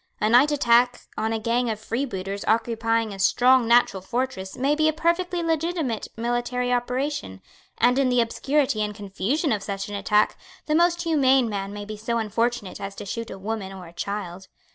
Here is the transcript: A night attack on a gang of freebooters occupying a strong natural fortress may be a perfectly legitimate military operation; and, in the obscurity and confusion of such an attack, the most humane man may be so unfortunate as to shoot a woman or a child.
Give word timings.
A 0.19 0.31
night 0.31 0.51
attack 0.51 1.01
on 1.15 1.31
a 1.31 1.37
gang 1.37 1.69
of 1.69 1.79
freebooters 1.79 2.43
occupying 2.47 3.13
a 3.13 3.19
strong 3.19 3.67
natural 3.67 4.01
fortress 4.01 4.57
may 4.57 4.73
be 4.73 4.87
a 4.87 4.93
perfectly 4.93 5.43
legitimate 5.43 6.07
military 6.17 6.73
operation; 6.73 7.39
and, 7.77 7.99
in 7.99 8.09
the 8.09 8.19
obscurity 8.19 8.81
and 8.81 8.95
confusion 8.95 9.51
of 9.51 9.61
such 9.61 9.89
an 9.89 9.93
attack, 9.93 10.37
the 10.65 10.73
most 10.73 11.03
humane 11.03 11.47
man 11.49 11.71
may 11.71 11.85
be 11.85 11.97
so 11.97 12.17
unfortunate 12.17 12.81
as 12.81 12.95
to 12.95 13.05
shoot 13.05 13.29
a 13.29 13.37
woman 13.37 13.71
or 13.71 13.85
a 13.85 13.93
child. 13.93 14.47